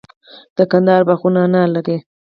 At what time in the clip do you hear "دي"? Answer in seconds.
1.87-1.97